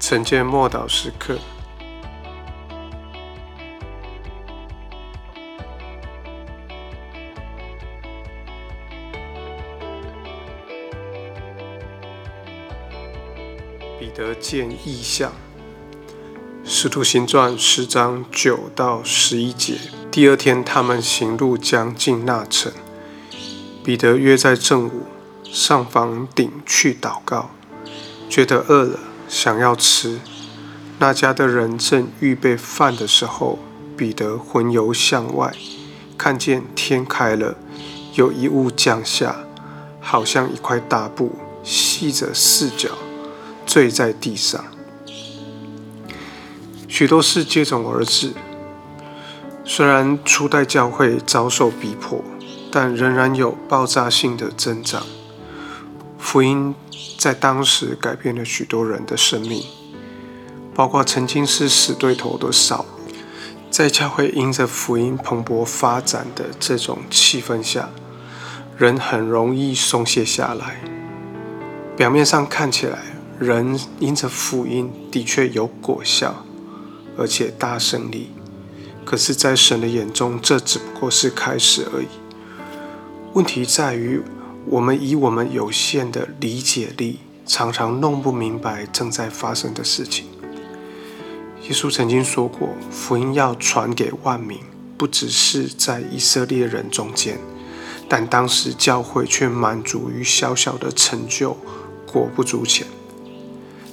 [0.00, 1.38] 晨间默祷时刻，
[14.00, 15.30] 彼得见异象，
[16.64, 19.74] 《使徒行传》十章九到十一节。
[20.10, 22.72] 第二天，他们行路将近那城，
[23.84, 25.06] 彼得约在正午
[25.44, 27.50] 上房顶去祷告，
[28.28, 28.98] 觉得饿了。
[29.30, 30.18] 想要吃，
[30.98, 33.60] 那家的人正预备饭的时候，
[33.96, 35.54] 彼得魂游向外，
[36.18, 37.54] 看见天开了，
[38.14, 39.36] 有一物降下，
[40.00, 42.88] 好像一块大布，系着四角，
[43.64, 44.64] 坠在地上。
[46.88, 48.32] 许多事接踵而至。
[49.64, 52.24] 虽然初代教会遭受逼迫，
[52.72, 55.04] 但仍然有爆炸性的增长。
[56.30, 56.72] 福音。
[57.18, 59.64] 在当时改变了许多人的生命，
[60.72, 62.86] 包括曾经是死对头的少
[63.68, 67.90] 在教会因着福音蓬勃发展的这种气氛下，
[68.78, 70.80] 人很容易松懈下来。
[71.96, 73.00] 表面上看起来，
[73.40, 76.46] 人因着福音的确有果效，
[77.18, 78.30] 而且大胜利。
[79.04, 82.06] 可是，在神的眼中，这只不过是开始而已。
[83.32, 84.22] 问题在于。
[84.66, 90.26] 我们以我们有限的理解力，常常弄不明白正在发生的事情。
[91.62, 94.60] 耶稣曾经说过，福音要传给万民，
[94.96, 97.38] 不只是在以色列人中间。
[98.08, 101.56] 但当时教会却满足于小小的成就，
[102.06, 102.86] 果不足钱。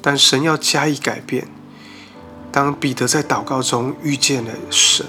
[0.00, 1.48] 但神要加以改变。
[2.52, 5.06] 当彼得在祷告中遇见了神，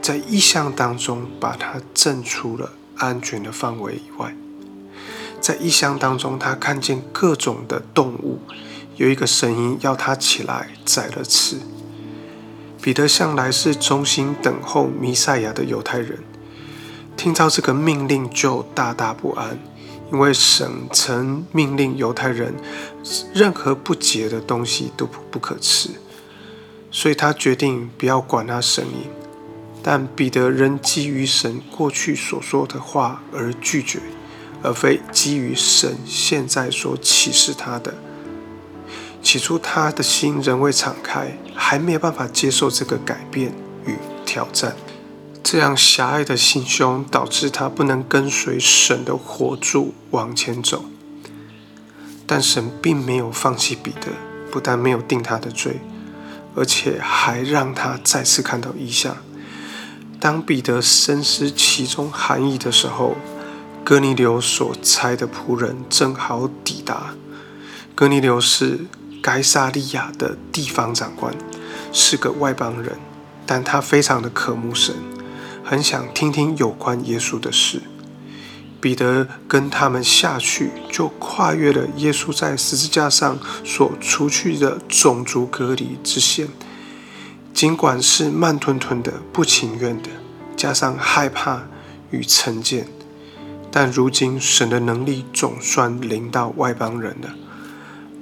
[0.00, 4.36] 在异象当中把他震出了安全的范围以外。
[5.44, 8.38] 在异乡当中，他看见各种的动物，
[8.96, 11.58] 有一个声音要他起来宰了吃。
[12.80, 16.20] 彼得向来是忠心等候弥赛亚的犹太人，
[17.14, 19.58] 听到这个命令就大大不安，
[20.10, 22.54] 因为神曾命令犹太人，
[23.34, 25.90] 任何不洁的东西都不不可吃，
[26.90, 29.10] 所以他决定不要管那声音。
[29.82, 34.00] 但彼得仍基于神过去所说的话而拒绝。
[34.64, 37.94] 而非基于神现在所启示他的。
[39.22, 43.54] 起初他的心仍未敞开，还没有办法接受这个改变
[43.86, 44.74] 与挑战。
[45.42, 50.86] 这样狭隘的心胸导致他不能跟随神的火柱往前走。
[52.26, 54.08] 但神并没有放弃彼得，
[54.50, 55.80] 不但没有定他的罪，
[56.54, 59.18] 而且还让他再次看到异象。
[60.18, 63.14] 当彼得深思其中含义的时候，
[63.84, 67.14] 哥尼流所差的仆人正好抵达。
[67.94, 68.86] 哥尼流是
[69.22, 71.34] 该萨利亚的地方长官，
[71.92, 72.98] 是个外邦人，
[73.44, 74.94] 但他非常的渴慕神，
[75.62, 77.82] 很想听听有关耶稣的事。
[78.80, 86.48] 彼得跟他们下去，就跨越了耶稣在十字架上所除去的种族隔离之线。
[87.52, 90.08] 尽管是慢吞吞的、不情愿的，
[90.56, 91.64] 加上害怕
[92.10, 92.88] 与成见。
[93.76, 97.34] 但如今，神的能力总算临到外邦人了。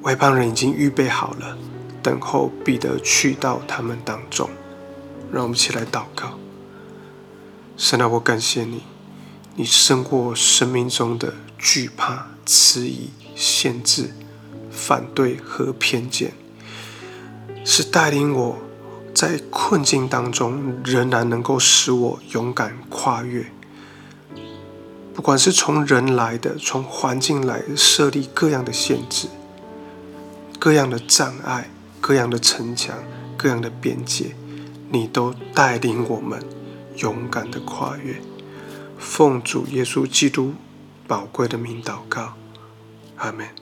[0.00, 1.58] 外邦人已经预备好了，
[2.02, 4.48] 等候彼得去到他们当中。
[5.30, 6.38] 让我们一起来祷告：
[7.76, 8.82] 神啊，我感谢你，
[9.54, 14.14] 你胜过我生命中的惧怕、迟疑、限制、
[14.70, 16.32] 反对和偏见，
[17.62, 18.56] 是带领我
[19.14, 23.52] 在困境当中，仍然能够使我勇敢跨越。
[25.14, 29.28] 不管是从人来的，从环境来设立各样的限制、
[30.58, 32.96] 各样的障碍、各样的城墙、
[33.36, 34.34] 各样的边界，
[34.90, 36.42] 你都带领我们
[36.96, 38.20] 勇敢的跨越。
[38.98, 40.54] 奉主耶稣基督
[41.06, 42.34] 宝贵的名祷告，
[43.16, 43.61] 阿门。